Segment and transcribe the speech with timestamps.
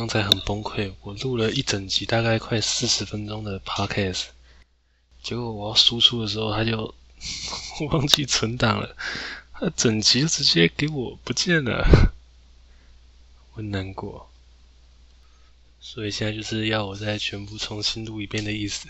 [0.00, 4.28] 刚才很崩溃，我录了一整集，大概快四十分钟的 podcast，
[5.22, 6.94] 结果我要输出的时候，他就
[7.92, 8.96] 忘记存档了，
[9.52, 11.86] 他整集就直接给我不见了，
[13.52, 14.30] 我难过，
[15.82, 18.88] 所以现在就是要我再全部重新录一遍的意思。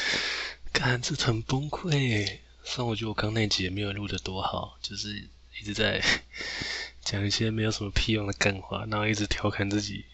[0.70, 2.40] 看，这很崩溃。
[2.62, 5.16] 虽然我觉得我刚那集也没有录的多好，就是
[5.58, 6.04] 一直在
[7.00, 10.04] 讲一些没有什么屁用的干话，然后一直调侃自己。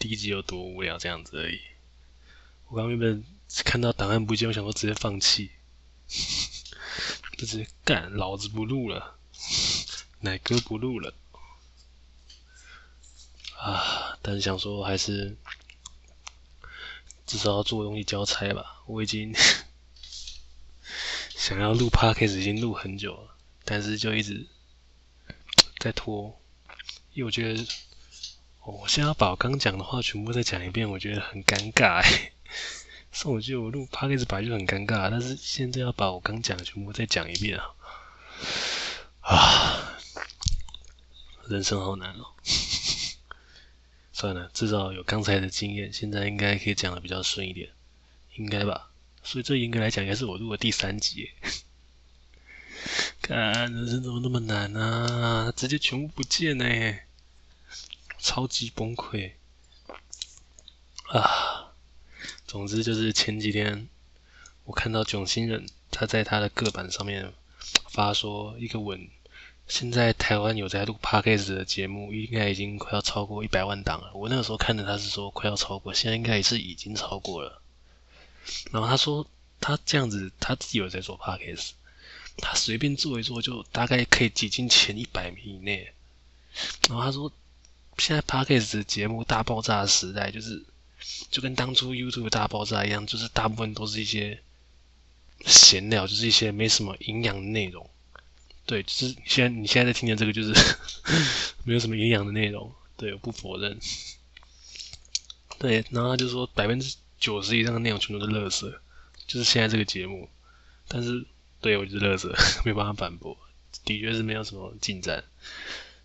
[0.00, 1.60] 第一集有多无聊这样子而已。
[2.68, 3.22] 我刚原本
[3.66, 5.50] 看到档案不见，我想说直接放弃，
[7.36, 9.18] 就直接干，老子不录了，
[10.20, 11.14] 奶哥不录了。
[13.58, 14.18] 啊！
[14.22, 15.36] 但是想说还是
[17.26, 18.82] 至少要做东西交差吧。
[18.86, 19.34] 我已经
[21.36, 24.46] 想要录 Podcast 已经录很久了，但是就一直
[25.78, 26.40] 在拖，
[27.12, 27.66] 因为我觉得。
[28.64, 32.32] 我现在要把我刚讲的话全部再讲一遍，我觉得很尴尬哎。
[33.12, 37.64] 所以我觉得我录 p o d c a 本来就很尴尬，但是现在要把我刚讲的全部再讲一遍啊！
[39.22, 39.98] 啊，
[41.48, 42.26] 人生好难哦。
[44.12, 47.70] 算了，至少有刚才的经验，现在应该可以讲的比较顺一点，
[48.36, 48.90] 应该吧？
[49.22, 51.30] 所以这严格来讲，应该是我录的第三集。
[53.22, 55.52] 看人生怎么那么难啊？
[55.56, 56.64] 直接全部不见呢？
[58.20, 59.32] 超级崩溃
[61.08, 61.72] 啊！
[62.46, 63.88] 总之就是前几天，
[64.64, 67.32] 我看到囧星人他在他的个版上面
[67.88, 69.08] 发说一个文，
[69.66, 74.12] 现在台湾有在录 Podcast 的节目，应该已经快要超过一百万档了。
[74.14, 77.62] 我那个时候看的他是说快要超过，现在应该也是已经超过了。
[78.70, 79.26] 然后他说
[79.60, 81.70] 他这样子，他自己有在做 Podcast，
[82.36, 85.92] 他随便做一做就大概可以挤进前一百名以内。
[86.88, 87.32] 然后他说。
[88.00, 90.64] 现在 Podcast 的节目大爆炸的时代，就是
[91.30, 94.42] 就跟当初 YouTube 大爆炸一样，就是大部分都是一些
[95.44, 97.88] 闲聊，就是一些没什么营养的内容。
[98.64, 100.54] 对，就是现在你现在在听的这个，就是
[101.64, 102.72] 没有什么营养的内容。
[102.96, 103.78] 对，我不否认。
[105.58, 108.62] 对，然后他就说百分之九十以上的内容全都是垃圾，
[109.26, 110.28] 就是现在这个节目。
[110.88, 111.26] 但是，
[111.60, 112.28] 对，我就是垃圾，
[112.64, 113.36] 没办法反驳，
[113.84, 115.22] 的确是没有什么进展。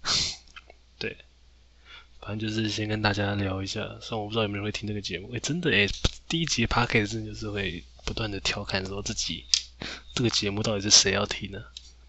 [1.00, 1.18] 对。
[2.26, 5.28] 反正就是先跟大家聊一下，虽然我不知道有没有人会听这个节目。
[5.30, 5.94] 诶、欸，真的诶、欸，
[6.28, 9.46] 第一集 Podcast 就是会不断的调侃说自己
[10.16, 11.60] 这个节目到底是谁要听呢？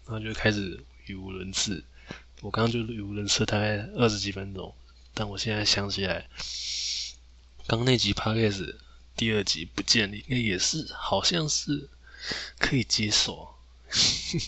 [0.07, 1.83] 然后就开始语无伦次。
[2.41, 4.73] 我刚刚就语无伦次大概二十几分钟，
[5.13, 6.27] 但我现在想起来，
[7.67, 8.73] 刚那集 Podcast
[9.15, 11.87] 第二集不见了，应该也是好像是
[12.57, 13.53] 可以接受。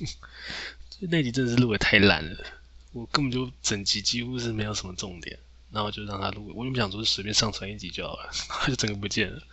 [1.01, 2.43] 那集真的是录的太烂了，
[2.91, 5.37] 我根本就整集几乎是没有什么重点。
[5.71, 8.31] 然后就让他录，我原本想说随便上传一集就好了，
[8.67, 9.43] 就整个不见了。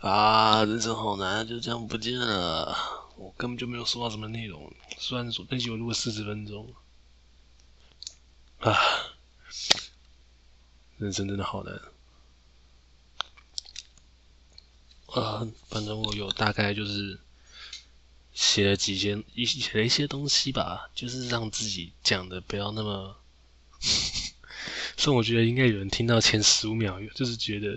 [0.00, 2.76] 啊，人生好难，就这样不见了。
[3.16, 6.74] 我根本就没有说到什么内容，虽然说那集我录了四十分钟。
[8.58, 8.74] 啊，
[10.98, 11.80] 人生真的好难。
[15.06, 17.20] 啊，反正我有大概就是
[18.32, 23.16] 写了几些一写了一些东西吧，就是让自己讲的不要那么。
[25.02, 27.76] 所以我觉得应该有人听到前十五秒，就是觉得，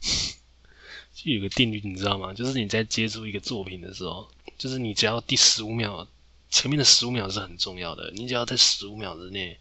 [1.12, 2.32] 就有个定律，你知道吗？
[2.32, 6.08] 就是你在接触一个作品的时候，就是你只要第十五秒，
[6.48, 8.10] 前面的十五秒是很重要的。
[8.14, 9.58] 你只要在十五秒之内，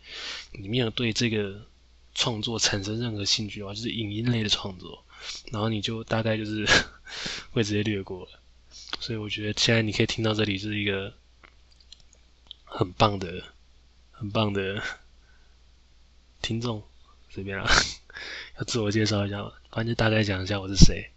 [0.53, 1.65] 你没有对这个
[2.13, 5.03] 创作产生任何兴趣的话，就是影音类的创作，
[5.51, 6.65] 然后你就大概就是
[7.51, 8.39] 会直接略过了。
[9.01, 11.13] 所以我觉得现在你可以听到这里，是一个
[12.63, 13.43] 很棒的、
[14.11, 14.81] 很棒的。
[16.41, 16.83] 听众
[17.29, 17.65] 随便啊，
[18.57, 19.51] 要自我介绍一下吗？
[19.71, 21.11] 反正就大概讲一下我是谁。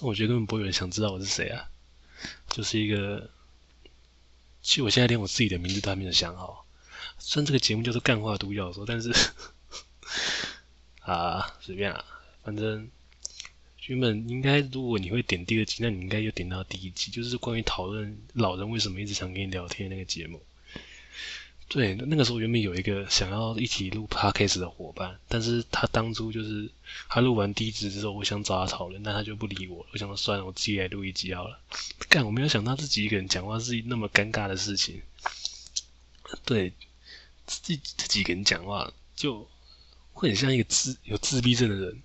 [0.00, 1.68] 我觉得根本不会有人想知道我是谁啊，
[2.48, 3.30] 就是一个……
[4.62, 6.66] 其实我现在连我自己的名字都还没有想好。
[7.18, 9.12] 虽然这个节目叫做干话独角兽，但是
[11.02, 12.04] 啊，随便啊，
[12.42, 12.88] 反正
[13.86, 20.42] 原本应该如果你会点第二集，那你应该又点到第一集，就是关于讨论老人为什么一直想跟你聊天那个节目。
[21.72, 26.70] 对，那个时候原本有一个想要一起录 podcast 的伙伴，但是他当初就是
[27.08, 29.86] 他录完第一集之后，我想找他讨论，但他就不理我。
[29.90, 31.58] 我想说算了，我自己来录一集好了。
[32.10, 35.00] 干，我没有想到自己一个人讲话是那么尴尬的事情。
[36.44, 36.74] 对，
[37.46, 39.48] 自己自己一个人讲话就
[40.12, 42.02] 会很像一个自有自闭症的人，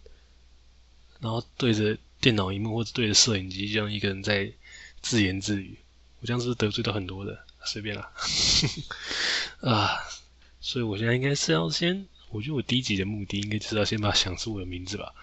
[1.20, 4.50] 然后对着电脑荧幕或者对着摄影机这样一个人在
[5.02, 5.78] 自言自语。
[6.22, 7.38] 我这样是不是得罪到很多人？
[7.68, 8.12] 随便啦，
[9.62, 10.00] 啊，
[10.62, 15.14] 所以我现在应该是要先我觉得我第一集的目的应该就是要先把想出我的名字吧，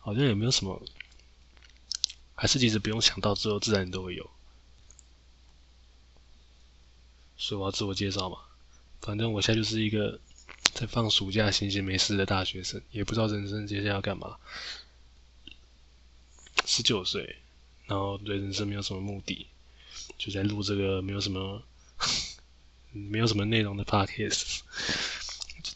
[0.00, 0.82] 好像也没有什么，
[2.34, 4.28] 还是其实不用想到，之后自然都会有。
[7.36, 8.38] 所以我要自我介绍嘛，
[9.00, 10.20] 反正我现在就是一个
[10.72, 14.36] 在放暑假闲闲没事的大学生，也不知道人生接下来要干嘛。
[16.66, 17.36] 十九岁，
[17.86, 19.46] 然后对人生没有什么目的，
[20.18, 21.62] 就在录这个没有什么
[22.92, 24.60] 没有什么内容的 podcast。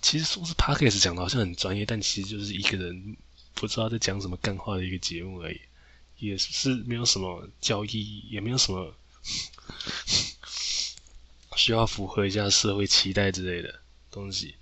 [0.01, 3.17] 其实说是 podcast 讲的好像很专业，但其实就是一个人
[3.55, 5.61] 不知道在讲什么干话的一个节目而已，
[6.19, 8.95] 也是没有什么教义，也没有什么。
[11.57, 13.81] 需要符合一下社会期待之类的
[14.13, 14.55] 东西。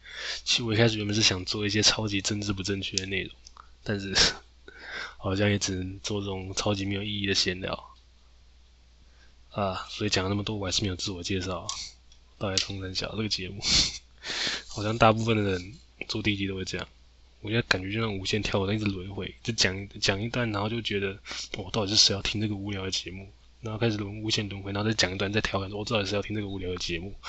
[0.45, 3.35] 其实我一开始原本是想做一些超级政治不正确的内容，
[3.85, 4.17] 但是
[5.19, 7.96] 好像也只能做这种超级没有意义的闲聊
[9.61, 9.87] 啊。
[9.91, 11.67] 所以讲了那么多，我还是没有自我介绍。
[12.39, 13.63] 大概通三小这个节目，
[14.69, 15.75] 好像大部分的人
[16.07, 16.87] 做第一集都会这样。
[17.41, 21.19] 我现在感觉就像无限跳，一直轮回，就讲讲一段，然后就觉得
[21.57, 23.33] 我、哦、到底是谁要听这个无聊的节目？
[23.63, 27.15] 然后开始轮无限轮回，然后再讲一段，再调侃说：“我知道是要听这个无聊的节目。”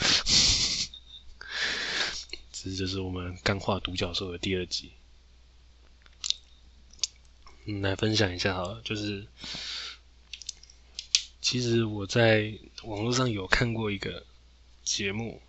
[2.51, 4.91] 这就是我们干化独角兽的第二集。
[7.65, 9.25] 嗯，来分享一下好了，就是
[11.49, 12.53] 其实我在
[12.83, 14.25] 网络上有看过一个
[14.83, 15.41] 节目，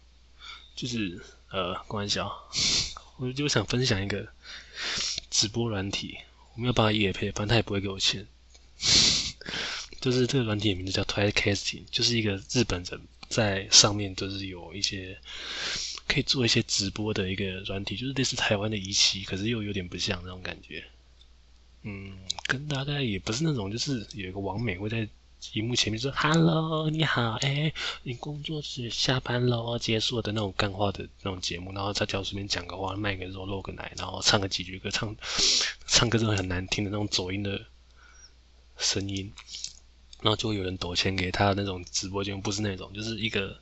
[0.77, 2.31] 就是呃，关一下，
[3.17, 4.29] 我就想分享一个
[5.29, 6.17] 直播软体，
[6.55, 8.25] 我没有办法也配，反正他也不会给我钱。
[10.00, 15.19] 就是这个软体的名字叫 Twitecasting，就是一个日本人在上面就是有一些
[16.06, 20.85] 可以做一些直播的一个软体，就是类似台湾的仪器，可是又有点不像那种感觉。
[21.83, 22.17] 嗯，
[22.47, 25.09] 跟大概也不是那种，就是有一个网美会在
[25.55, 35.14] 荧幕前面说 “Hello，你好，哎、你工作是下班喽，结束的那种干话的那种节目，然后在教室里面讲个话，卖个肉，露个奶，然后唱个几句歌，唱
[35.87, 37.67] 唱歌真的很难听的那种走音的
[38.76, 39.32] 声音。
[40.20, 43.56] 然后就会有人抖钱给他那种直播间，不是那种，就是一个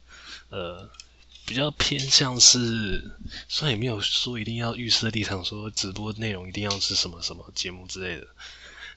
[0.48, 0.88] 呃
[1.44, 3.14] 比较偏向是，
[3.46, 8.26] 虽然也没有说一定要预设立场，说直播内容一定要是什么什么节目之类的，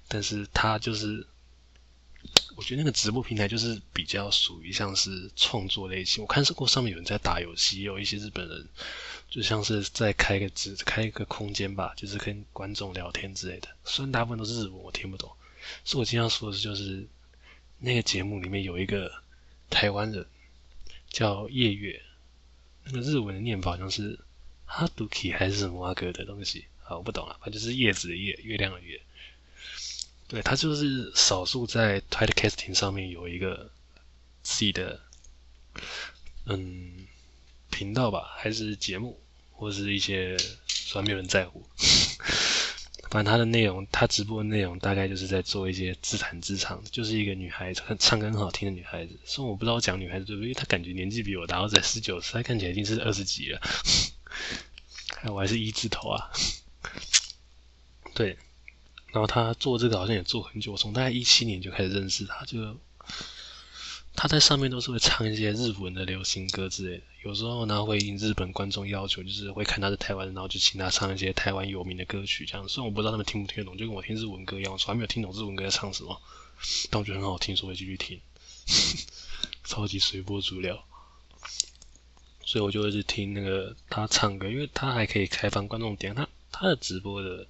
[0.07, 1.27] 但是他就是，
[2.55, 6.23] 我觉得那个直播平台就是比较属于像是创作类型。
[6.23, 8.67] 我看是过上面有人在打游戏，也有一些日本人
[9.29, 13.67] 就像是在开个直开一个空间吧，就是跟观众聊天之类的。
[13.85, 15.31] 虽然大部分都是日文，我听不懂，
[15.83, 17.07] 所以我经常说的是就是。
[17.81, 19.09] 那个节目里面有一个
[19.69, 20.27] 台湾人
[21.09, 22.03] 叫夜月，
[22.83, 24.19] 那个日文的念法好像是
[24.65, 28.99] 哈杜基还是什么阿哥的东西啊，我不懂了，反正就是叶子的叶，月亮的月。
[30.29, 33.71] 对，他就是少数在 Twitecasting 上面有一个
[34.43, 35.01] 自己的
[36.45, 37.07] 嗯
[37.71, 39.19] 频道吧，还是节目，
[39.51, 40.37] 或是一些，
[40.67, 41.67] 虽然没有人在乎。
[43.09, 49.19] 反正他的内容，他直播的内容大概就是在做一些自弹自唱，就是一个女孩子，唱歌很好听的女孩子。
[49.25, 53.59] 虽然我不知道讲女孩子对不对，因为她感觉年纪比我大，我才十九岁，她看起来已经是二十几了，
[55.33, 56.29] 我还是一字头啊。
[58.13, 58.37] 对，
[59.11, 62.77] 然后他做这个好像也做很久，从大概一七年就开始认识他，就。
[64.15, 72.67] 他在上面都是会唱一些日文的流行歌之类的，有时候呢会应日本观众要求，就是会看他是台湾人，然后就请他唱一些台湾有名的歌曲，这样。
[72.67, 76.21] 虽然我不知道他们听不听得懂，就跟我听日文歌一样，我从来没有听懂日文歌在唱什么，
[76.89, 78.19] 但我觉得很好听，所以继续听。
[79.63, 80.77] 超级随波逐流，
[82.43, 87.47] 所以我就会去听那个他唱歌，因为他还可以开放观众点，他他的直播的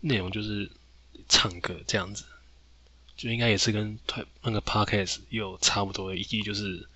[0.00, 0.70] 内容就是
[1.28, 2.24] 唱歌这样子。
[3.16, 3.98] 就应该也是跟
[4.42, 6.88] 那个 podcast 有差不多的意义，就是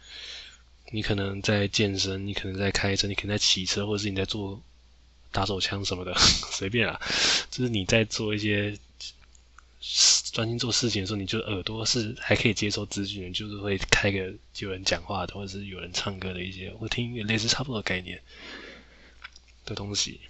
[0.92, 4.62] 你可能在健身，你可能在开车，你可能在骑车，或者是你在做
[5.32, 6.14] 打手枪什么的，
[6.52, 7.00] 随便啦。
[7.50, 8.78] 就是你在做一些
[10.30, 18.22] 专心做事情的时候，你就耳朵是还可以接受资讯，就是会开个有人讲话的，或者是有人唱歌的一些，我听也类似差不多的概念
[19.64, 20.20] 的东西。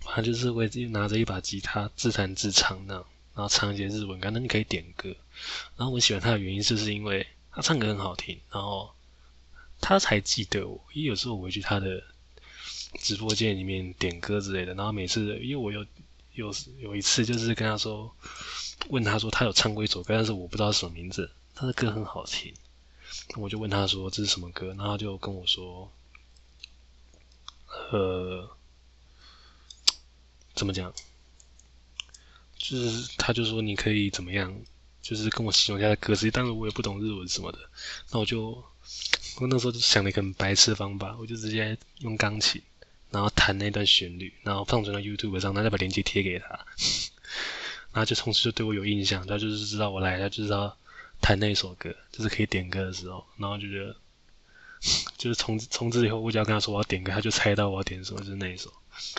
[0.00, 3.04] 他就是会拿着一把吉他自弹自唱那样。
[3.34, 5.14] 然后唱一些日文歌，那你可以点歌。
[5.76, 8.94] 然后我喜欢他的原因，就是因为他唱歌很好听，然后
[9.80, 10.84] 他才记得我。
[10.92, 12.02] 因为有时候我会去他的
[13.00, 15.84] 直播间里面点歌之类的，然后每次因为我有
[16.34, 18.14] 有有一次就是跟他说，
[18.88, 22.54] 问他说他有唱过一首歌，但是我不知道什么名字，他的歌很好听，
[23.36, 25.92] 我就问他说这是什么歌，然后他就跟我说，
[27.90, 28.48] 呃，
[30.54, 30.92] 怎么讲？
[32.56, 34.54] 就是，他就说你可以怎么样，
[35.02, 37.58] 就是跟我形容一下歌词，但是我也不懂日文什么的，
[38.10, 38.64] 那我就，
[39.40, 42.62] 我那时候就想了一个很白痴的方法，我就直接用钢琴，
[43.10, 46.46] 然后弹那段旋律，然后放传到 YouTube 上，然后再把链接贴给他，
[47.92, 50.76] 然后就从此就对我有印象，他就是知道我来，他就知道
[51.20, 53.96] 弹那首歌，就是可以点歌的时候，然后就觉得，
[55.18, 58.72] 就是从从此以后，我只要跟他说我要点歌，他就猜到我要点什么，就是那一首，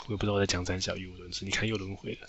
[0.07, 2.27] 我也不知道我在讲三小语无伦次，你看又轮回了，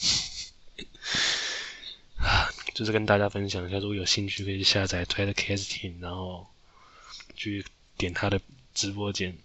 [2.74, 6.46] 就是跟大家分享一下，如果有兴趣可以下载 Twittercasting，然后
[7.34, 7.64] 去
[7.96, 8.40] 点他的
[8.74, 9.36] 直播间，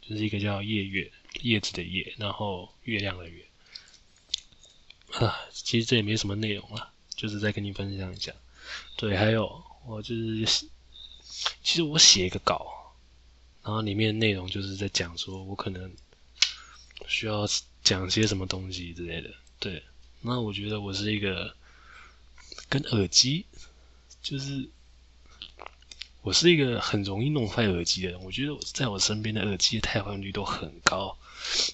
[0.00, 1.10] 就是一个叫夜月。
[1.42, 3.46] 叶子的叶，然后月亮的月，
[5.12, 8.32] 啊，其实这也没什么内容了，就是再跟你分享一下。
[8.96, 10.66] 对，还有我就是，
[11.62, 12.66] 其实我写一个稿，
[13.62, 15.94] 然后里面内容就是在讲说我可能
[17.06, 17.46] 需要
[17.84, 19.30] 讲些什么东西之类的。
[19.60, 19.80] 对，
[20.22, 21.54] 那我觉得我是一个
[22.68, 23.46] 跟耳机
[24.22, 24.68] 就是。
[26.22, 31.16] 我是一个很容易弄坏耳机的人，我觉得在我身边的耳机的汰换率都很高，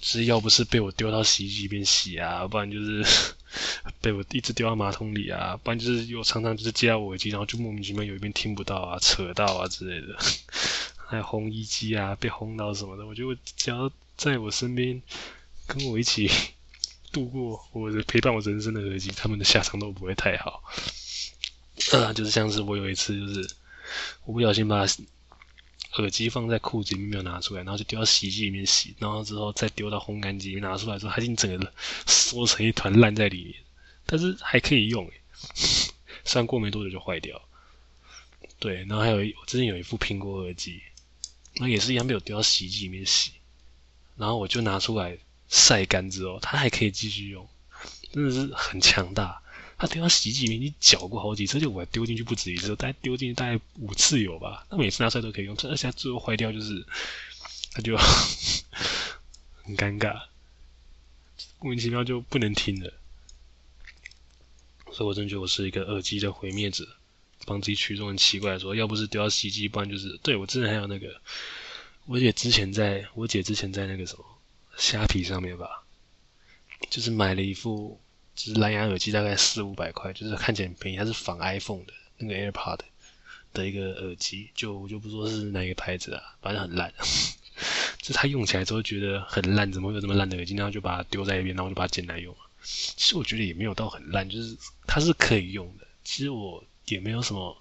[0.01, 3.05] 就是要不是被我丢到洗衣机边洗啊，不然就是
[4.01, 10.17] 被我一直丢到马桶里啊，不然就是又常常就是接到我耳机，然后就莫名其妙有一边听不到啊、扯到啊之类的，
[11.09, 15.03] 还有烘衣机啊被烘到什么的，我觉得只要在我身边
[15.67, 16.31] 跟我一起
[17.17, 20.63] 度过我的陪伴我人生的耳机，他们的下场都不会太好。
[21.93, 23.57] 呃，就是像是我有一次就是。
[24.25, 24.85] 我不小心把
[25.99, 31.73] 耳机放在裤子里面没有拿出来，然后就丢到洗衣机里面洗，然后之后再丢到烘干机里面拿出来之后，它已经整个
[32.05, 33.55] 缩成一团烂在里面，
[34.05, 35.13] 但是还可以用诶，
[36.27, 37.41] 虽然过没多久就坏掉。
[38.59, 40.83] 对，然后还有一我之前有一副苹果耳机，
[41.55, 43.31] 那也是一样被我丢到洗衣机里面洗，
[44.17, 45.17] 然后我就拿出来
[45.49, 47.49] 晒干之后，它还可以继续用，
[48.13, 49.43] 真的是很强大。
[49.79, 54.67] 它丢到洗衣机里面，你搅过好几次，就我还丢进去不止一次，大概丢进去大概五次有吧。
[54.71, 56.87] 那每次拿出来都可以用，而且它最后坏掉就是，
[57.73, 57.95] 它就
[59.63, 60.23] 很尴尬，
[61.61, 62.91] 莫名其妙就不能听了。
[64.93, 66.89] 所以我真觉得我是一个耳机的毁灭者，
[67.45, 71.21] 帮自己取这种很奇怪的说，要不是丢到洗衣机，不然就是对我之前还有那个，
[72.07, 74.25] 我姐之前在我姐之前在那个什么
[74.77, 75.85] 虾皮上面吧，
[76.91, 78.01] 就是买了一副。
[78.35, 82.81] 就是蓝牙耳机大概四五百块，就是看起来很便宜，它是仿 iPhone 的那个 AirPod
[83.55, 86.93] 的一个耳机，就我就不说是哪一个牌子啊，反正很烂。
[87.97, 90.55] 就它用起来之后觉得很烂，怎么会有这么烂的耳机？
[90.55, 92.37] 然后就把它丢在一边，然后就把它捡来用。
[92.63, 94.55] 其实我觉得也没有到很烂，就是
[94.87, 95.87] 它是可以用的。
[96.05, 97.57] 其实我也没有什么，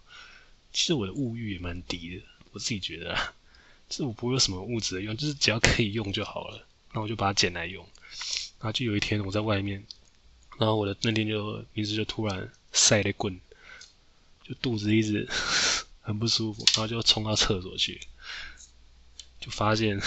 [0.74, 3.34] 其实我的物欲也蛮低的，我自己觉得啊，
[3.88, 6.68] 就是我不会有什么物质的用，就是只要可以用就好了。
[6.96, 7.86] 然后我就把它捡来用。
[8.60, 9.86] 然后就有一天我在外面。
[10.58, 13.38] 然后我的那天就鼻子就突然塞了滚，
[14.42, 15.28] 就肚子一直
[16.00, 18.00] 很不舒服，然后就冲到厕所去，
[19.42, 20.00] 就发现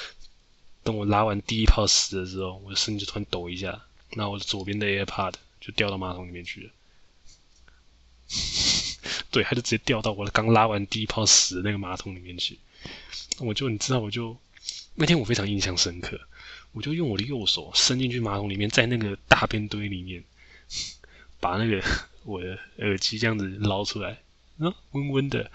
[0.82, 6.70] 等我拉完第一泡屎的时候，我的身体就突然抖一下，然后我的左边的 AirPod 就掉到马桶里面去了。
[9.30, 12.58] 对，它就直接掉到我刚拉完第一泡屎的那个马桶里面去。
[13.38, 14.34] 我就你知道，我就
[14.94, 16.20] 那天我非常印象深刻。
[16.72, 20.24] 我就用我的右手伸进去马桶里面，在那个大便堆里面，
[21.38, 21.80] 把那个
[22.24, 24.22] 我的耳机这样子捞出来，
[24.58, 25.50] 啊，温温的，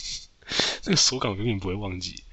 [0.84, 2.24] 那个手感永远不会忘记。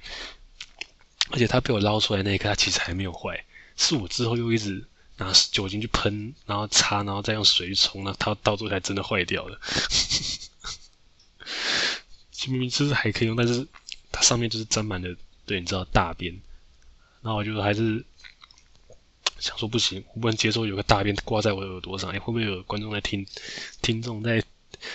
[1.30, 3.44] 而且它被我捞出来那一刻，它其实还没有坏，
[3.76, 4.86] 是我之后又一直
[5.18, 9.60] 拿酒精去喷，然后擦，然后再用水冲，那它到最后才真的坏掉了。
[12.48, 13.66] 明明就是还可以用，但是
[14.10, 15.16] 它上面就是沾满了，
[15.46, 16.34] 对，你知道大便。
[17.22, 18.04] 然后我就还是
[19.38, 22.10] 想说不行，我不能接受有个大便挂在我的耳朵上。
[22.10, 23.26] 哎，会不会有观众在听？
[23.80, 24.42] 听众在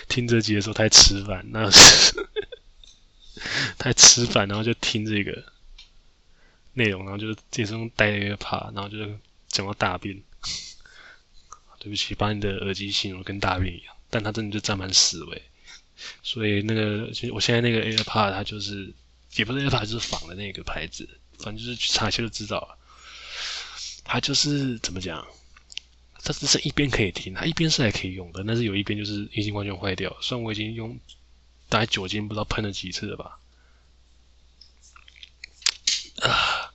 [0.07, 2.27] 听这集的时候他在吃饭，那是
[3.77, 5.43] 他在吃饭，然后就听这个
[6.73, 8.97] 内容，然后就这时候带了一个怕，然后就
[9.47, 10.21] 讲到大便。
[11.79, 15.41] 对不起，把你的耳机形容跟大便一样，但它真的就占满屎味。
[16.21, 18.93] 所以那个，我现在那个 AirPod 它就是
[19.35, 21.07] 也不是 AFA，就是仿的那个牌子。
[21.39, 22.77] 反正就是去查一下就知道了。
[24.03, 25.25] 它就是怎么讲？
[26.23, 30.15] 它只剩一边可以听，它一边是还可以用的，但是有一边就是已经完全坏掉。
[30.21, 30.99] 虽然我已经用
[31.67, 33.39] 大概酒精不知道喷了几次了吧。
[36.19, 36.71] 啊，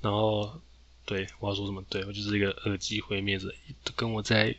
[0.00, 0.60] 然后
[1.04, 1.80] 对我要说什么？
[1.88, 3.54] 对我就是一个耳机毁灭者，
[3.94, 4.56] 跟我在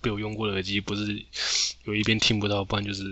[0.00, 1.24] 被我用过的耳机不是
[1.84, 3.04] 有一边听不到，不然就是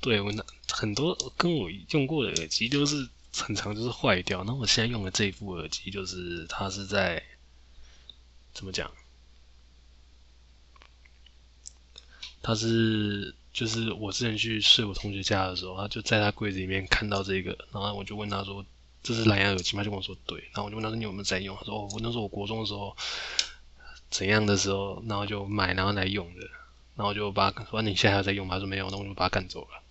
[0.00, 3.08] 对我那很多跟我用过的耳机都是。
[3.32, 7.22] 很长就是坏掉，那我现在用的这一副耳机，就是它是在
[8.52, 8.90] 怎么讲？
[12.42, 18.66] 它是就是我之前去睡我同学家的时候，他就在他柜子里面看到这个，然后我就问他说
[19.00, 19.82] ：“这是蓝牙耳机吗？
[19.82, 21.56] 他就跟我说对，然后我就问他说你有没有在用？
[21.56, 22.94] 他说哦，我那时候我国中的时候
[24.10, 26.40] 怎样的时候，然后就买然后来用的，
[26.96, 28.56] 然后就把他说你现在还在用吗？
[28.56, 29.82] 他说没有，那我就把他赶走了。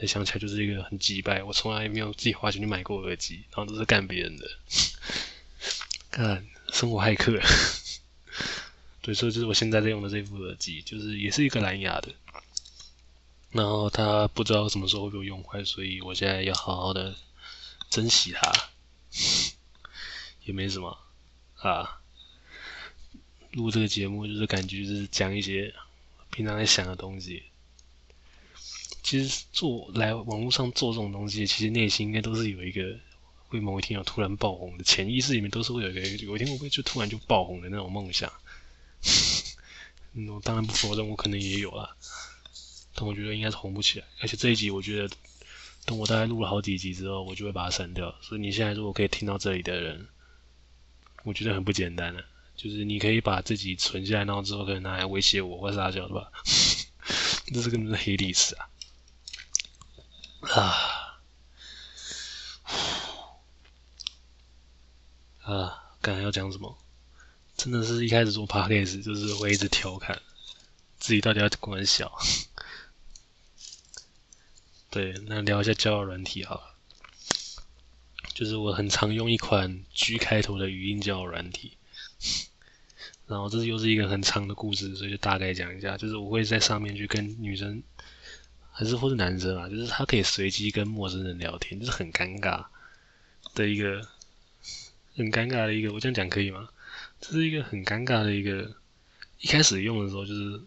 [0.00, 4.50] 才想起来就是一个很鸡掰，我从来没有自己花钱去买过耳机，然后都是干别人的，
[6.10, 7.38] 干生活骇客。
[9.02, 12.14] 对，所以就是我现在在用的这副耳机，就是也是一个蓝牙的，
[13.50, 17.14] 然后它不知道什么时候会被我用坏，所以我现在要好好的
[17.90, 18.70] 珍惜它，
[20.44, 20.98] 也没什么
[21.56, 22.00] 啊。
[23.52, 25.74] 录这个节目就是感觉就是讲一些
[26.30, 27.42] 平常在想的东西。
[29.10, 32.96] 其实做来网络上做这种东西，其实内心应该都是有一个
[33.48, 38.32] 会某一天要突然爆红的潜意识里面都是会有一个有一天会不会就突然就爆红的那种梦想。
[40.14, 41.96] 我当然不否认，我可能也有啦，
[42.94, 44.06] 但我觉得应该是红不起来。
[44.20, 45.12] 而且这一集，我觉得
[45.84, 48.14] 等我大概录了好几集之后，我就会把它删掉。
[48.22, 50.06] 所以你现在如果可以听到这里的人，
[51.24, 52.24] 我觉得很不简单了。
[52.54, 56.30] 就是你可以把自己存下来，然后之后可以拿来威胁我或撒娇，对吧？
[57.52, 58.70] 这是根本是黑历史啊！
[60.40, 61.20] 啊，
[65.42, 66.76] 啊，刚才要讲什么？
[67.56, 70.20] 真的是一开始做 podcast 就是会一直调侃
[70.98, 72.10] 自己到底要怎么小。
[74.88, 76.74] 对，那聊一下交友软体好了。
[78.34, 81.76] 就是我很常用一款 G 开头的语音交友软体，
[83.26, 85.98] 然后这又是一个很长的故事，所以就大概讲一下。
[85.98, 87.82] 就是我会在上面去跟女生，
[88.72, 92.64] 还是或是男生啊，就是他可以随机跟陌生人聊天，就是很尴尬
[93.54, 94.06] 的一个，
[95.16, 95.92] 很尴尬的一个。
[95.92, 96.68] 我这样讲可以吗？
[97.20, 98.74] 这是一个很尴尬的一个，
[99.40, 100.60] 一开始用的时候就是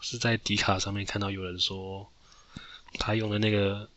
[0.00, 2.08] 是在迪卡上面看到有人说
[2.94, 3.88] 他用的那个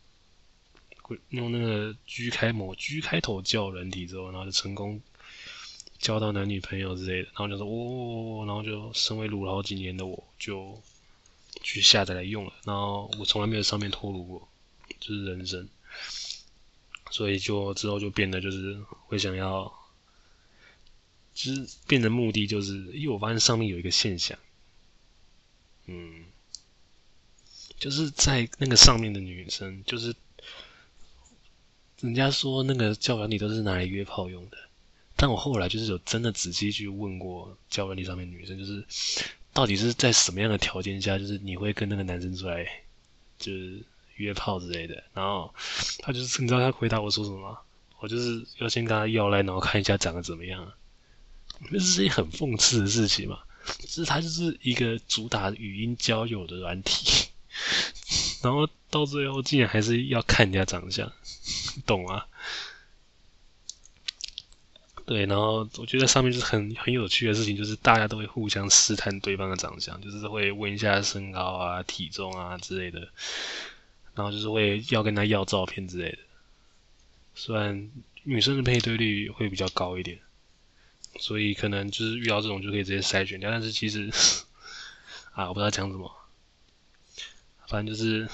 [1.30, 5.00] 用那个 G 开某 G 开头叫人体之后，然后就成功
[6.00, 10.82] 交到男女朋友之类的，然后就说哦，然后就身为鲁了好几年的我就
[11.62, 14.50] 去下载来用了，然后我从来没有上面脱鲁过，
[15.00, 15.70] 就是人生，
[17.12, 19.72] 所以就之后就变得就是会想要。
[21.36, 24.38] 其实变的目的就是，因为我发现上面有一个现象，
[25.88, 26.26] 嗯，
[27.80, 30.16] 就是在那个上面的女生，就是
[32.02, 34.58] 人家说那个交友软体都是拿来约炮用的，
[35.16, 38.86] 但我后来就是有真的仔细去问过交友软体上面女生，就是
[39.54, 42.66] 到底是在什么样的条件下，就是你会跟那个男生出来
[43.38, 43.82] 就是
[44.16, 45.54] 约炮之类的，然后
[46.00, 47.60] 他就是你知道他回答我说什么吗？
[48.00, 50.74] 我就是要先跟他要来，然后看一下长得怎么样。
[51.72, 53.40] 这是一很讽刺的事情嘛？
[53.80, 57.28] 就是他就是一个主打语音交友的软体，
[58.44, 61.10] 然后到最后竟然还是要看人家长相，
[61.86, 62.26] 懂吗？
[65.06, 73.00] 对，然后我觉得上面就是很很有趣的事情，就是大家都会互相试探对方的长相，就是会问一下身高啊、体重啊之类的，
[74.16, 76.18] 然后就是会要跟他要照片之类的。
[77.36, 77.92] 虽然
[78.24, 80.20] 女生的配对率会比较高一点。
[81.20, 84.10] 所以可能就是遇到这种就可以直接筛选掉，但是其实
[85.34, 86.12] 啊，我不知道讲什么，
[87.68, 88.28] 反正就是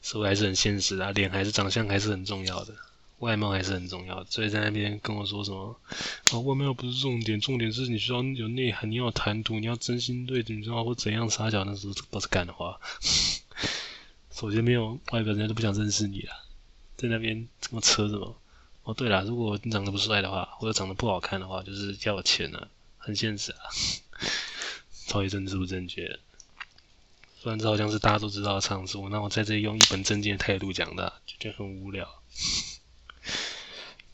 [0.00, 2.74] 社会还是很现实啊，脸还是长相还是很重要的，
[3.22, 4.24] 外貌还是很重要。
[4.24, 5.80] 所以在那边跟我说什么
[6.32, 12.80] 啊，外貌不是重点，重点是你需要有内涵，你要谈吐，你要真心对女生或怎样撒娇，那时候都是干的话。
[14.32, 16.32] 首先没有外表，人家都不想认识你了，
[16.96, 18.36] 在那边这么扯什么？
[18.82, 22.66] 哦，对了，如果你长得不帅的话，或者长得不好看的话，就是要钱呢、啊，
[22.98, 23.58] 很现实啊。
[25.06, 26.18] 超级政治不正确，
[27.38, 32.08] 虽然这好像是大家都知道的常识，那我在这里用一本正经的态度讲的，就觉得很无聊。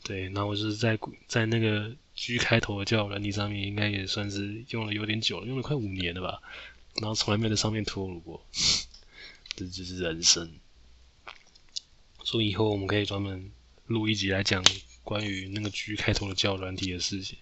[0.09, 6.41] 对，然后我就是在在那个 G 开头的交友软体上面，应该也算是用了有点久了，用了快五年了吧，
[6.95, 8.43] 然后从来没有在上面脱鲁过，
[9.55, 10.51] 这就是人生。
[12.23, 13.51] 所以以后我们可以专门。
[13.85, 14.63] 录一集来讲
[15.03, 17.39] 关于那个 G 开头的交友软体的事情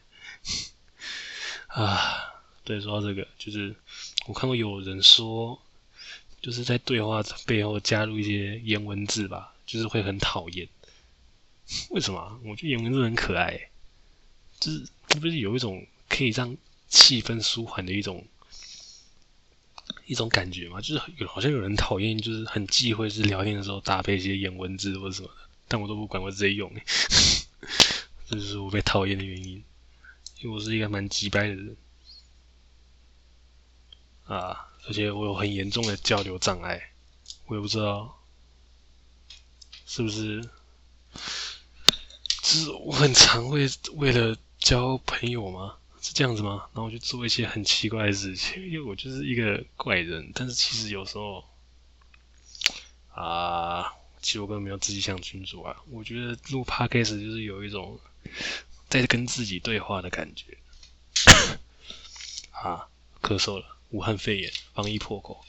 [1.68, 3.76] 啊，对，说到这个，就是
[4.28, 5.62] 我看过有人说，
[6.42, 10.70] 就是在对话背后加入一些颜文字吧，就是会很讨厌。
[11.90, 12.40] 为什么？
[12.46, 13.70] 我觉得颜文字很可爱，
[14.60, 14.88] 就是
[15.20, 16.56] 不是有一种可以让
[16.88, 18.26] 气氛舒缓的一种
[20.06, 20.80] 一种感觉吗？
[20.80, 25.34] 就是有好像有人讨厌，就是很忌讳是聊天的时候搭配一些颜文字或者什么的。
[25.68, 26.72] 但我都不管，我直接用，
[28.30, 29.62] 这就是我被讨厌的原因，
[30.40, 31.76] 因为我是一个蛮机掰的人
[34.24, 36.92] 啊，而且我有很严重的交流障碍，
[37.48, 38.18] 我也不知道
[39.86, 40.50] 是不是？
[42.48, 45.76] 是我很常会为了交朋友吗？
[46.02, 46.70] 是这样子吗？
[46.74, 50.32] 然后我就做一些很奇怪的事情，因为我就是一个怪人。
[50.34, 51.44] 但是其实有时候
[53.14, 55.76] 啊，其实我根本没有自己想清楚啊。
[55.90, 58.00] 我觉得录 Podcast 就是有一种
[58.88, 60.58] 在跟自己对话的感觉。
[62.52, 62.88] 啊，
[63.22, 65.44] 咳嗽了，武汉肺炎，防疫破口。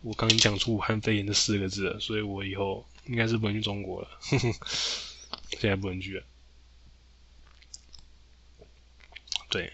[0.00, 4.08] 我刚刚讲出武汉肺炎这四个字，所以我以后应该是不能去中国了。
[4.20, 4.52] 呵呵，
[5.50, 6.24] 现在不能去了。
[9.50, 9.72] 对，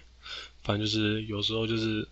[0.63, 2.09] 反正就是有时候就是，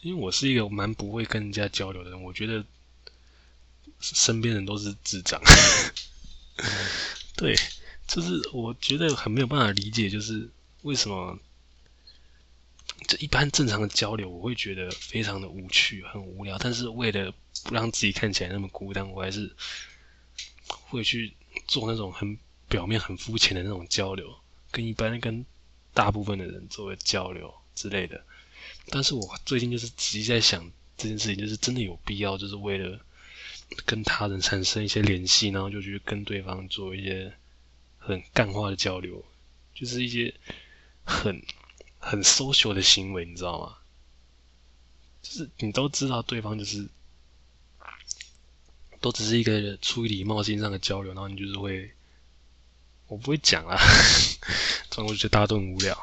[0.00, 2.64] 因为我是一个蛮不会跟人家交流的人，我觉得
[4.00, 5.40] 身边人都是智障。
[7.36, 7.54] 对，
[8.06, 10.48] 就是我觉得很没有办法理解，就是
[10.82, 11.38] 为什么
[13.06, 16.56] 这一般正常的交流，我会觉得非常的无趣、很无聊。
[16.58, 17.32] 但是为了
[17.64, 19.54] 不让自己看起来那么孤单，我还是
[20.68, 21.34] 会去
[21.66, 24.34] 做那种很表面、很肤浅的那种交流，
[24.70, 25.44] 跟一般跟。
[25.94, 28.24] 大部分的人作为交流之类的，
[28.88, 33.00] 但是我最近就是直接在想这件事情，就是真的有必要，就是为了
[33.84, 37.34] 跟他人产生一些联系，然后就去跟对方做一些
[37.96, 39.24] 很干话的交流，
[39.74, 40.32] 就是一些
[41.02, 41.42] 很
[41.98, 43.76] 很 social 的行为，你知道吗？
[45.20, 46.88] 就是你都知道对方就是
[49.00, 51.90] 都只是一个出于礼貌性上的交流，然后你就是会，
[53.06, 53.76] 我不会讲啊。
[54.98, 55.96] 我就觉得大家都很无聊，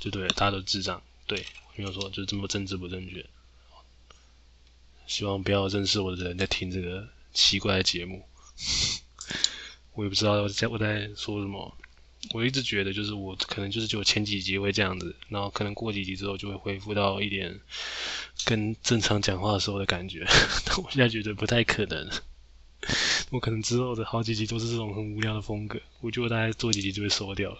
[0.00, 1.00] 就对，大家都智障。
[1.26, 3.24] 对，没有说就这么政治不正确。
[5.06, 8.26] 希望不要认识我的人在听这个奇怪的节目。
[9.94, 11.76] 我也不知道我在我在说什么。
[12.32, 17.58] 我一直觉得就是我可能就是就前几集会这样子，然后可能过几集之后就会恢复到一点
[18.44, 20.24] 跟正常讲话的时候的感觉。
[20.66, 22.08] 但我现在觉得不太可能。
[23.30, 27.58] 我可能之后的好几集都是这种很无聊的风格，我觉得大概做几集就会收掉了。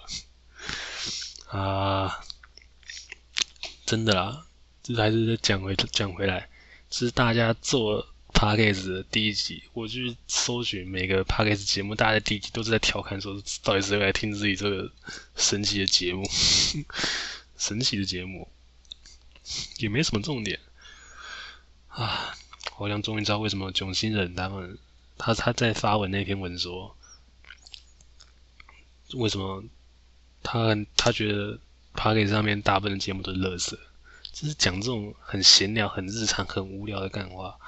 [1.48, 2.20] 啊，
[3.86, 4.46] 真的啦，
[4.82, 6.48] 这还是再讲回讲回来，
[6.90, 8.06] 是大家做
[8.40, 14.90] Podcast 的第一集，我去搜寻每个 Podcast 节目，大家的第一集都是在调侃说，到底谁来听自己这个
[15.36, 16.24] 神奇的节目？
[17.58, 18.48] 神奇的节目
[19.76, 20.58] 也没什么重点
[21.88, 22.34] 啊，
[22.72, 24.78] 好像终于知道为什么囧星人他们。
[25.18, 26.96] 他他在发文那篇文说，
[29.12, 29.62] 为什么
[30.42, 31.58] 他他觉得
[31.94, 33.78] Podcast 上面大部分的节目都是垃圾，
[34.32, 37.58] 就是讲这种很闲聊、很日常、很无聊的干话，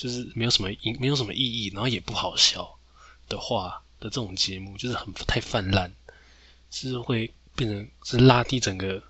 [0.00, 2.78] 就是没有什么意没有什么意义，然后也不好笑
[3.28, 5.92] 的话的这种节目，就是很太泛滥，
[6.70, 9.02] 是会变成是拉低整个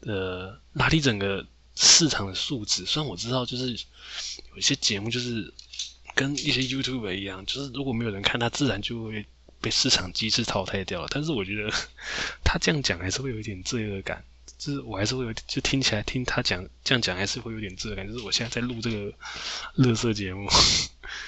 [0.00, 2.84] 呃拉低整个市场的素质。
[2.84, 5.52] 虽然我知道，就是有一些节目就是。
[6.16, 9.26] 跟一些 YouTube 一样，就是如果没有人看，他自然就会
[9.60, 11.08] 被市场机制淘汰掉了。
[11.10, 11.68] 但是我觉得
[12.44, 14.24] 他这样讲还是会有一点罪恶感，
[14.64, 18.06] 就是我还是会有，就听起来听他讲这样讲还是会有点罪恶感。
[18.06, 19.12] 就是我现在在录这个
[19.74, 20.48] 乐色节目，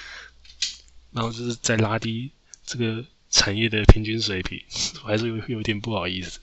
[1.13, 2.31] 然后就是在拉低
[2.65, 4.59] 这个产业的平均水平，
[5.03, 6.39] 我还是有有点不好意思。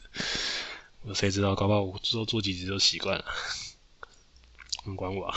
[1.02, 3.24] 我谁知道，搞不好我之后做几集就习惯了，
[4.87, 5.37] 你管我啊！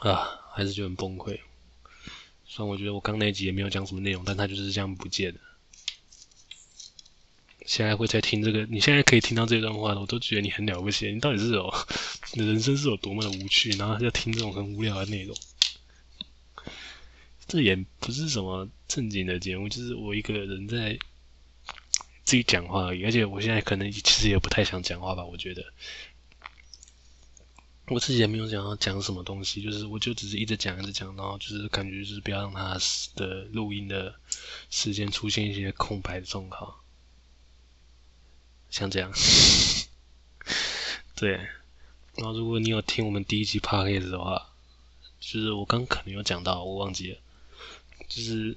[0.00, 1.40] 啊还是就很崩溃。
[2.44, 5.40] 虽然我觉得我刚那集也没有讲什么内容，但他就是这样不见的。
[7.66, 11.12] 现在会在听这个，你现在可以听到这段话，我都觉得你很了不起。
[11.12, 11.72] 你到底是有，
[12.34, 15.36] 你的人生是有多么的无趣，然后要听这种很无聊的内容。
[17.46, 20.98] 这也不是什么正经的节目，就是我一个人在
[22.24, 23.04] 自己讲话而已。
[23.04, 25.64] 而且我现在可能其实也不太想讲话吧，我觉得。
[27.88, 32.78] 我自己也没有想要讲什么东西，就是我就只是一直讲一直讲，然后就是感觉就是不要让他
[33.16, 34.14] 的录音的
[34.70, 36.72] 时间出现一些空白的状况，
[38.72, 39.12] 像这样。
[41.14, 41.34] 对，
[42.16, 44.50] 然后如果你有听我们第一集 podcast 的话，
[45.20, 47.18] 就是我刚可能有讲到，我忘记了，
[48.08, 48.56] 就是。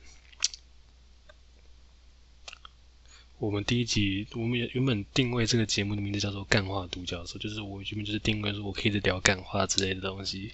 [3.38, 10.54] 我们第一集，我们也原本定位这个节目的名字叫做“干话独角兽”，就是我原本就是定位说我可以聊干话之类的东西。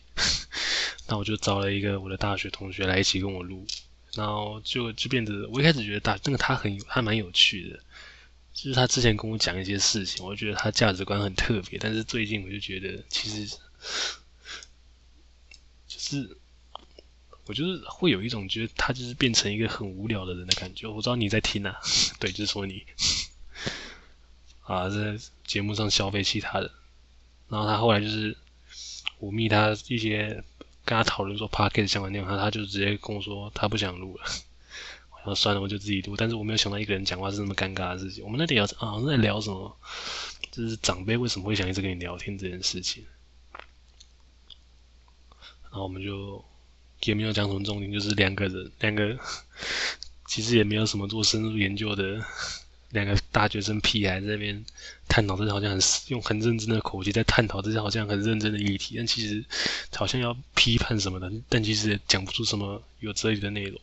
[1.07, 3.67] 那我就找了一个我的大学同学来一起跟我录，
[4.15, 7.79] 然后就就变得我一开始觉得大那个他很还蛮有趣的，
[8.53, 11.79] 就是他之前跟我讲一些事情，我觉得他价值观很特别。
[11.79, 13.57] 但是最近我就觉得其实
[15.87, 16.37] 就是。
[17.47, 20.87] 我就是会有一种觉得他就是变成一个很无聊的人的感觉。
[20.87, 21.75] 我知道你在听啊，
[22.19, 22.85] 对，就是说你
[24.61, 26.69] 啊，在节目上消费其他人。
[27.49, 28.37] 然后他后来就是
[29.17, 30.43] 我密他一些
[30.85, 34.23] 跟他讨论说 Podcast 相关内容，他他就直接跟我说他不想录了。
[35.21, 36.15] 然后算了，我就自己读。
[36.15, 38.23] 但是我没有想到一个人讲话是那么尴尬的事情。
[38.23, 39.77] 我们那里聊啊，在聊什么？
[40.51, 43.05] 就是长辈为什么会想一直跟你聊天这件事情。
[45.63, 46.43] 然后我们就
[47.03, 49.17] 也没有讲什么重点，就是两个人，两个
[50.25, 52.21] 其实也没有什么做深入研究的
[52.89, 54.65] 两个大学生屁孩在那边
[55.07, 59.45] 探讨，这好像很用很认真的口气在探讨这些好像很认真的议题，但其实
[59.95, 63.79] 好像要批判什么的，但其实也讲不出什么有哲理的内容。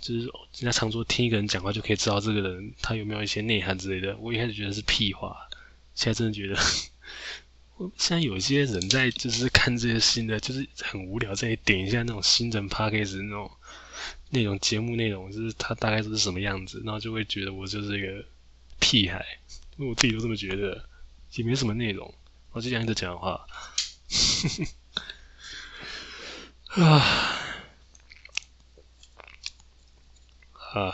[0.00, 4.16] 就是人家常说听一个人讲话就可以知道这个人他有没有一些内涵之类的。
[4.18, 5.36] 我一开始觉得是屁话，
[5.94, 6.56] 现在真的觉得，
[7.76, 13.50] 我现在有一些人在就是看这些新的，就是很无聊，在点一下那种新人 packages 那种
[14.30, 18.24] 那种节目内容，就是他大概是什么样子，然后就会觉得我就是一个
[18.80, 19.24] 屁孩，
[19.76, 20.88] 因为我自己都这么觉得，
[21.34, 22.14] 也没什么内容，
[22.52, 23.46] 我就这样一直讲话，
[26.82, 27.42] 啊。
[30.76, 30.92] 啊，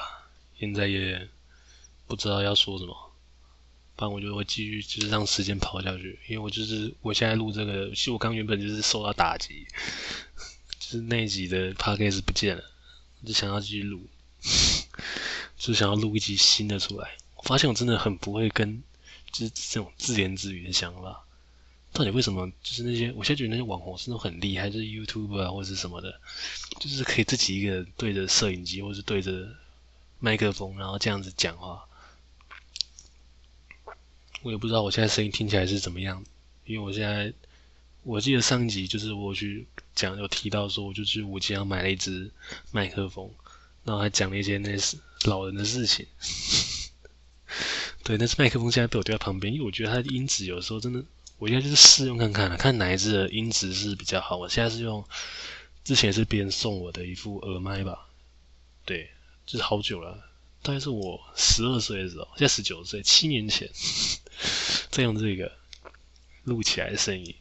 [0.60, 1.28] 现在也
[2.06, 2.94] 不知道要说什么，
[3.96, 9.66] 不然我就会继续就是让时间跑下去，因为我就是我现在录这个，其实我刚原本就是受到打击，
[10.78, 12.62] 就是那一集的 podcast 不见了，
[13.26, 14.06] 就想要继续录，
[15.58, 17.16] 就想要录一集新的出来。
[17.34, 18.80] 我发现我真的很不会跟
[19.32, 21.24] 就是这种自言自语的想法，
[21.92, 22.48] 到底为什么？
[22.62, 26.20] 就是那些我现在觉得那些网红是那种很厉害，就是 YouTube 啊或者是什么的，
[26.78, 29.60] 就是可以自己一个人对着摄影机或者是对着。
[30.24, 31.84] 麦克风，然后这样子讲话，
[34.42, 36.24] 我也不知道我现在声音听起来是怎么样，
[36.64, 37.32] 因为我现在
[38.04, 42.30] 我记得上集就是我去讲有提到说，我就去五金行买了一支
[42.70, 43.28] 麦克风，
[43.82, 46.06] 然后还讲了一些那些老人的事情。
[48.04, 51.04] 对，但是麦克风现在被我丢在旁边，因为我觉得它的音质有时候真的，
[51.38, 54.36] 我应该就是试用看看了，看哪一支的音质是比较好。
[54.36, 55.04] 我现在是用
[55.82, 58.06] 之前是别人送我的一副耳麦吧，
[58.84, 59.10] 对。
[59.52, 60.18] 就是好久了，
[60.62, 63.68] 大概是我十二岁的时候，现在十九岁，七年前
[64.90, 65.52] 在用这个
[66.44, 67.34] 录起来的声音。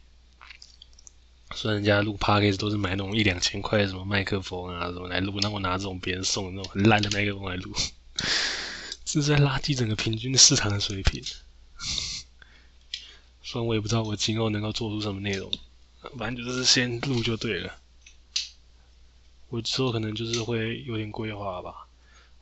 [1.56, 7.74] 虽然人家录 Podcast 都是买那种一两千块的什么麦克风啊什么来录，那我拿这种别人送的那种很烂的麦克风来录，
[9.06, 11.24] 这是在垃圾整个平均市场的水平。
[13.42, 15.50] 虽然我也不知道我今后能够做出什么内容，
[16.20, 17.78] 反正就是先录就对了。
[19.48, 21.88] 我之后可能就是会有点规划吧。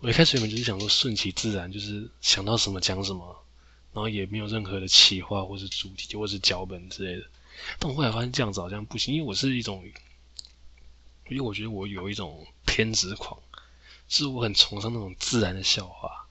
[0.01, 3.45] 我一开始原本就是想说顺其自然，就是想到什么讲什么，
[3.91, 7.27] 然后也没有任何的企划或是主题或是脚本之类的。
[7.77, 9.83] 但我后来发现这样子好像不行，因为我是一种，
[11.29, 13.37] 因为我觉得我有一种偏执狂，
[14.07, 16.27] 是我很崇尚那种自然的笑话。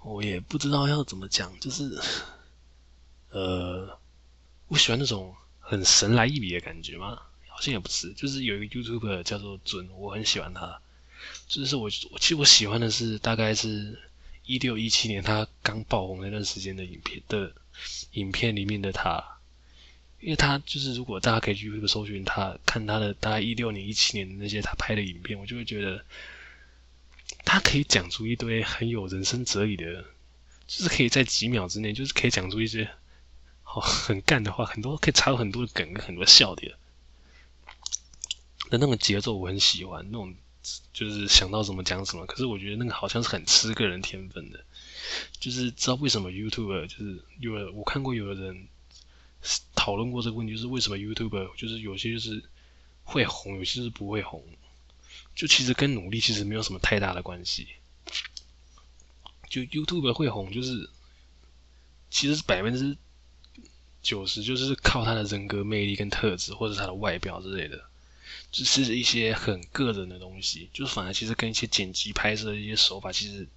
[0.00, 1.96] 我也不知道要怎么讲，就是，
[3.30, 3.96] 呃，
[4.66, 10.80] 我喜欢那种很神来一笔的感觉吗，好像也不是，就是有一个 YouTuber 叫做尊，我很喜欢他。
[11.46, 13.98] 就是我，我其实我喜欢的是大概是
[14.44, 17.52] 一六一七年他刚爆红那段时间的影片的
[18.12, 19.22] 影片里面的他，
[20.20, 26.04] 因为他就是如果大家可以去搜寻他，看他的大概一六年、一七年的那些他拍的影片，我就会觉得
[27.44, 30.04] 他可以讲出一堆很有人生哲理的，
[30.66, 32.90] 就是可以在几秒之内，就是可以讲出一些
[33.62, 36.72] 好很干的话，很多可以插入很多梗跟很多笑点
[38.70, 40.34] 的那种节奏，我很喜欢那种。
[40.92, 44.64] 就是想到什么讲什么，可是我觉得那个好像是很吃个人天分的。
[45.38, 48.66] 就是知道为什么 YouTuber 就是有我看过有的人
[49.74, 52.42] 讨论过这个问题，就是为什么 YouTuber 就是有些就是
[53.02, 54.42] 会红，有些是不会红，
[55.34, 57.68] 就其实跟努力其实没有什么太大的关系。
[59.50, 60.88] 就 YouTuber 会红，就是
[62.10, 62.96] 其实是百分之
[64.00, 67.84] 九十就是靠他的人格魅力跟特质，或者他的外表之类的。
[68.54, 73.48] 只是一些很个人的东西，就是反而其实跟一些剪辑拍摄的一些手法，其实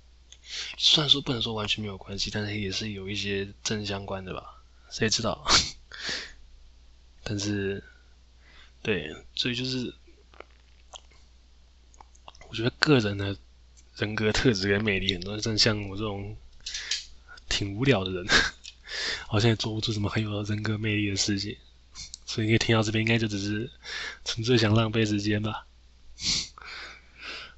[0.75, 4.63] 虽然说不能说完全没有关系，但是也是有一些正相关的吧？
[4.89, 5.45] 谁知道？
[7.21, 7.83] 但是，
[8.81, 9.93] 对，所以就是
[12.49, 13.37] 我觉得个人的
[13.97, 16.35] 人格特质跟魅力，很多人正像我这种
[17.47, 18.25] 挺无聊的人，
[19.29, 21.55] 好像也做不出什么很有人格魅力的事情。
[22.25, 23.71] 所以你可以听到这边，应该就只是
[24.25, 25.65] 纯粹想浪费时间吧。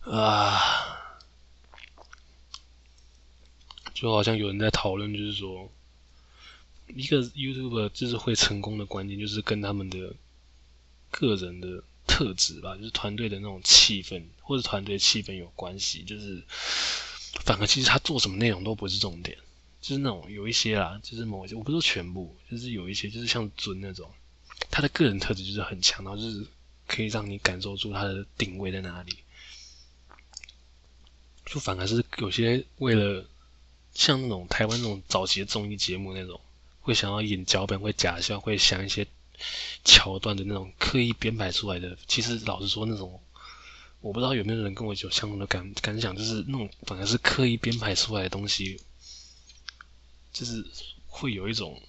[0.02, 0.60] 啊，
[3.93, 5.71] 就好像有人在讨论，就是说，
[6.88, 10.13] 一个 YouTuber 就是会成功的关键，就是跟他们的
[11.12, 16.04] 个人的特质吧，就是团队的那种气氛，或者团队气氛有关系。
[16.04, 16.43] 就是，
[17.43, 19.38] 反而其实他做什么内容都不是重点，
[19.82, 24.12] 就是那种有一些啦，就是某些，我不说全部，就是有一些，就是像尊那种。
[24.72, 26.46] 他的个人特质就是很强，然后就是
[26.88, 29.18] 可以让你感受出他的定位在哪里。
[31.46, 33.26] 就反而是有些为了
[33.94, 36.40] 像那种台湾那种早期的综艺节目那种，
[36.82, 39.08] 会想要演脚本，会假笑，会想一些
[39.84, 41.98] 桥段的那种刻意编排出来的。
[42.06, 43.20] 其实老实说，那种
[44.02, 48.80] 我不知道有没有人跟我有相同的感感想，就是那种反而是刻意编排出来的东西，
[50.32, 50.64] 就是
[51.08, 51.82] 会有一种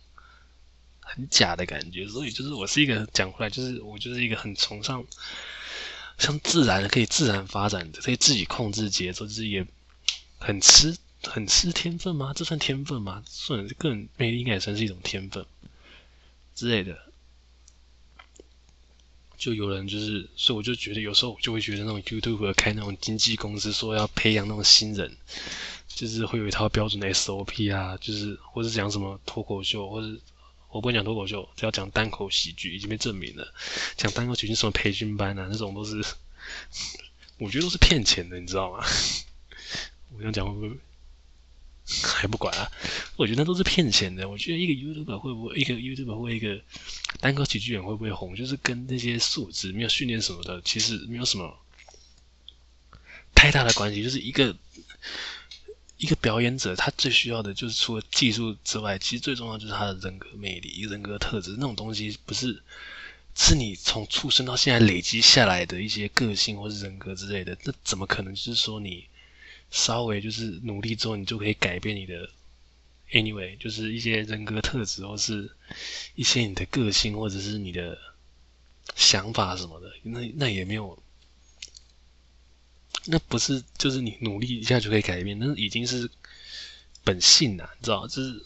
[1.15, 2.07] 很假的感觉。
[2.09, 5.05] 所以就是我是一个讲出来，就是我就是一个很崇尚。
[6.19, 9.67] 像自然可以自然发展的，可以自己控制节奏，就是也
[10.39, 12.35] 很吃很吃天分吗？
[12.37, 13.23] 这算天分吗？
[13.27, 15.47] 算个人魅力应该也算是一种天分
[16.55, 16.99] 之类的。
[19.39, 25.17] 就有人就是，所以我就觉得有时候我就会觉得那种 YouTube 开那种经纪公司，说要培养那种新人，
[25.89, 30.21] 就是会有一套标准的 SOP 啊，就是或者讲什么脱口秀，或者。
[30.71, 33.53] 我不会讲脱口秀，只要讲单口喜剧已经被证明了。
[33.97, 36.01] 讲单口喜剧什么培训班啊，那种都是，
[37.39, 38.85] 我觉得都是骗钱的，你知道吗？
[40.17, 40.79] 我想讲会不会
[42.07, 42.71] 还不管啊？
[43.17, 44.29] 我觉得那都是骗钱的。
[44.29, 46.63] 我觉得一个 YouTuber 会不会一个 YouTuber 或一个
[47.19, 51.59] 单口喜剧演会不会红，就是跟那些素质没有训练什么的，其实没有什么
[53.35, 54.57] 太大的关系，就是一个。
[56.01, 61.51] 一个表演者，他最需要的就是除了技术之外，其实最重要就是他的人格魅力、人格特质。
[61.59, 62.63] 那种东西不是
[63.37, 67.55] 是你从出生到现在累积下来的一些个性或是人格之类的。
[67.65, 69.05] 那怎么可能就是说你
[69.71, 72.31] 稍微就是努力之后，你就可以改变你的
[73.13, 75.51] ？Anyway，就是一些人格特质，或是
[76.15, 77.99] 一些你的个性，或者是你的
[78.97, 79.93] 想法什么的。
[80.03, 80.99] 那那也没有。
[83.07, 86.11] 那不是，就是你努力一下就可以改变，那已经是
[87.03, 88.07] 本性了，你知道？
[88.07, 88.43] 就是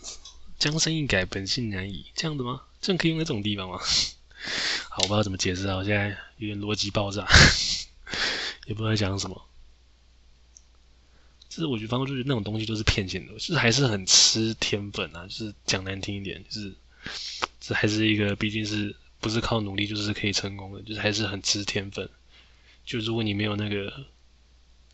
[0.59, 2.63] 江山易改，本性难移，这样的吗？
[2.81, 3.79] 这样可以用在这种地方吗？
[4.89, 7.27] 好，我不知道怎么解释啊，我现在有点逻辑爆炸，
[8.67, 9.45] 也不知道在讲什么。
[11.49, 15.27] 就是我觉得，方就是那种东西都是骗钱的，就是还是很吃天分啊。
[15.27, 16.73] 就是讲难听一点，就是
[17.61, 22.09] 这还是一个，毕竟是不是靠努力就是可以成功的，就是还是很吃天分。
[22.87, 24.07] 就如果你没有那个。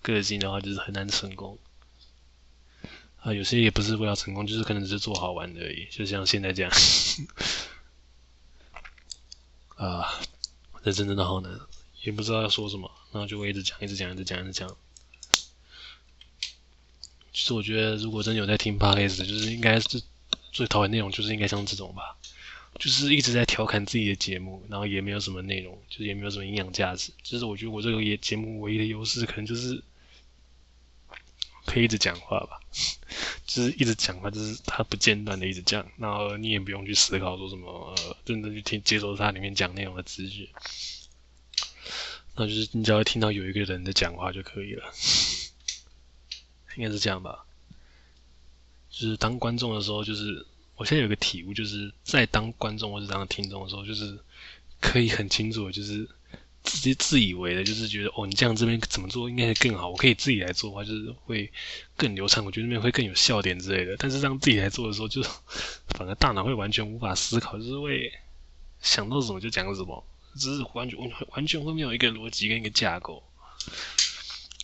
[0.03, 1.59] 个性的话就是很难成功
[3.23, 6.73] 啊，有些也不是为了成功，就是可能只是做好玩的而已，就像现在这样
[9.77, 10.09] 啊，
[10.83, 11.61] 这真的好难，
[12.03, 14.75] 也不知道要说什么，然后就会一直讲，一直讲，一直讲，一直讲。
[17.31, 20.03] 其实我觉得，如果真有在听 Podcast，就是应该是
[20.51, 22.17] 最讨厌内容，就是应该像这种吧，
[22.79, 27.13] 就是一直在调侃自己的节目，然后也没有什么内容，就是也没有什么营养价值。
[27.23, 29.83] 就是我觉得我这个也节目唯一的优势，可能就是。
[31.71, 32.59] 可以一直讲话吧，
[33.47, 40.49] 就是一直讲话，就是他不间断的一直讲，然后你也不用去思考说什么，呃，真的去听接受他里面讲内容的资讯，
[42.35, 44.93] 那就是你只要听到有一个人在讲话就可以了，
[46.77, 47.47] 应该是这样吧。
[48.91, 54.19] 就是当观众的时候，就是我现在有个体悟，就是在当观众或者当听众的时候，就是
[54.81, 56.09] 可以很清楚，就是。
[56.63, 61.51] 自己自以为的，就是觉得哦，你这样这边怎么做应该会更好，我可以自己来做的话，就是会
[61.97, 63.97] 更流畅，我觉得那边会更有笑点之类的。
[63.97, 65.23] 但是让自己来做的时候，就
[65.97, 68.13] 反而大脑会完全无法思考，就是会
[68.81, 70.05] 想到什么就讲什么，
[70.37, 70.99] 只是完全
[71.31, 73.23] 完全会没有一个逻辑跟一个架构。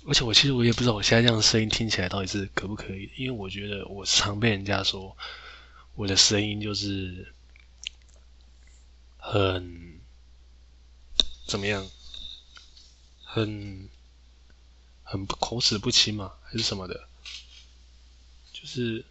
[0.06, 5.16] 而且我其实我也不知道我现在这样的声音听起来到底是可不可以，因为我觉得我常被人家说
[5.94, 7.32] 我的声音就是
[9.16, 9.85] 很。
[11.46, 11.88] 怎么样？
[13.22, 13.88] 很
[15.02, 16.32] 很口齿不清吗？
[16.44, 17.08] 还是什么的？
[18.52, 19.04] 就是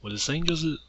[0.00, 0.80] 我的声音就是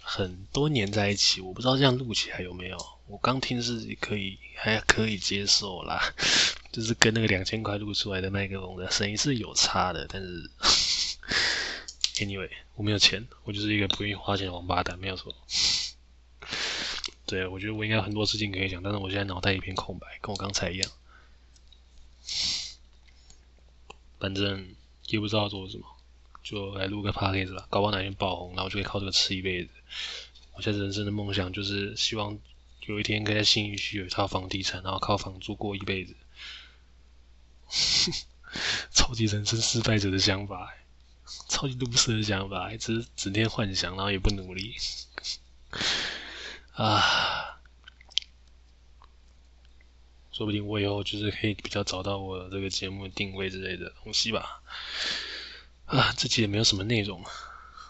[0.00, 2.78] 很多年在一起，我不知道这样录起来有没有。
[3.06, 6.14] 我刚听是可以，还可以接受啦。
[6.72, 10.50] 就是跟那个两千块录出来的麦克风的声音是有差的，但是
[12.24, 15.34] anyway，我没有钱，我就是一个不愿意花钱的王八蛋，没有错。
[17.28, 20.90] 对，我觉得我应该很多事情可以讲，但是我现在脑袋一片空白，跟我刚才一样。
[24.18, 24.74] 反正
[25.08, 25.84] 也不知道做什么，
[26.42, 29.70] 就来录个 podcast 吧，搞不好哪天爆红，然后就可以靠这个吃一辈子。
[30.54, 32.38] 我现在人生的梦想就是希望
[32.86, 36.16] 有一天可以在信义区有一套房地产，然后靠房租过一辈子。
[38.90, 40.74] 超级人生失败者的想法，
[41.50, 44.74] 超级都不适合想法，只是整天幻想，然后也不努力。
[46.78, 47.58] 啊，
[50.30, 54.62] 说不定我以后就是可以比较找到我这个节目的定位之类的东西吧。
[55.86, 57.20] 啊，这期也没有什么内容，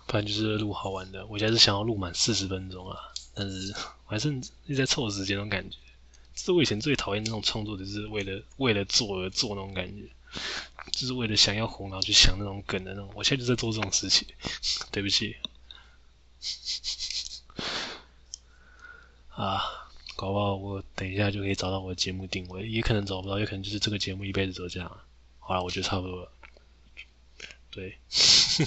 [0.06, 1.26] 反正就是录好玩的。
[1.26, 2.96] 我现在是想要录满四十分钟啊，
[3.34, 3.74] 但是
[4.06, 4.32] 我还是
[4.64, 5.76] 一直在凑时间那种感觉。
[6.34, 10.08] 这是我以前最讨厌那种创作，就是为了为了做而做那种感觉，
[10.92, 13.10] 就是为了想要红然后去想那种梗的那种。
[13.14, 14.26] 我现在就在做这种事情，
[14.90, 15.36] 对不起。
[19.38, 19.62] 啊，
[20.16, 25.00] 搞不好我等一下就可以找到我的节目定位，也可能找不到，也可能就是这个节目一辈子都这样。
[25.38, 26.32] 好了，我觉得差不多了。
[27.70, 27.96] 对，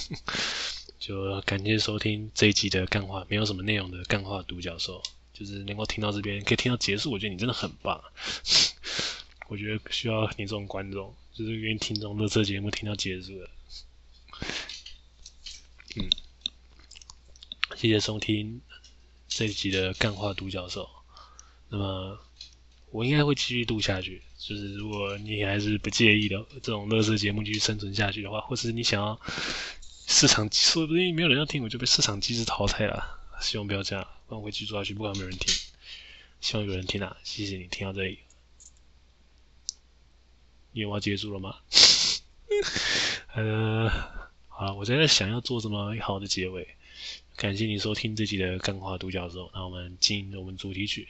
[0.98, 5.02] 就感谢收听这一集的干话，没有什么内容的干话独角兽。
[5.34, 8.02] 就是能够听到这边，可以听到结束，我觉得你真的很棒。
[9.48, 13.32] 我觉得需要你这种观众，就是愿意听这种乐色节目听到结束。
[15.96, 16.08] 嗯，
[17.76, 18.60] 谢谢收听
[19.34, 20.88] 这一集的干话独角兽。
[21.68, 22.18] 那么
[22.90, 29.18] 我应该会继续录下去，就是如果你还是不介意的这种乐色节目继续生存下去的话，或是你想要
[30.06, 33.18] 市场，说不定没有人要听，我就被市场机制淘汰了。
[33.40, 34.06] 希望不要这样。
[34.28, 35.52] 我会继续做下去，不管有没有人听，
[36.40, 37.16] 希望有人听啊！
[37.22, 38.18] 谢谢你听到这里，
[40.72, 41.56] 你有要结束了吗？
[43.34, 43.90] 呃，
[44.48, 46.76] 好了，我在想要做什么好的结尾。
[47.36, 51.08] 感谢你收听这集的干话独角兽，那我们进我们主题曲。